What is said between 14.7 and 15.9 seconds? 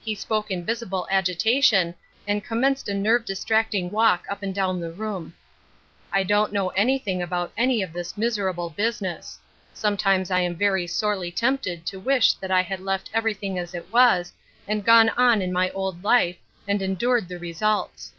goii 'ii iu my